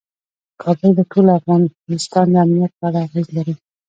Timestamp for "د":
0.95-1.01, 2.33-2.35